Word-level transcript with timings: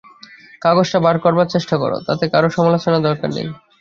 কাগজটা 0.61 0.99
বার 1.05 1.15
করবার 1.23 1.47
চেষ্টা 1.47 1.75
করো, 1.77 1.97
তাতে 2.07 2.25
কারও 2.33 2.49
সমালোচনার 2.57 3.05
দরকার 3.07 3.29
নেই। 3.33 3.47